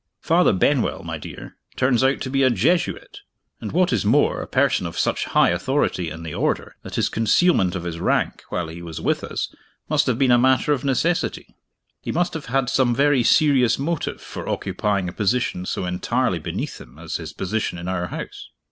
[0.21, 3.19] Father Benwell, my dear, turns out to be a Jesuit;
[3.59, 7.07] and, what is more, a person of such high authority in the Order, that his
[7.07, 9.53] concealment of his rank, while he was with us,
[9.89, 11.55] must have been a matter of necessity.
[12.01, 16.81] He must have had some very serious motive for occupying a position so entirely beneath
[16.81, 18.49] him as his position in our house.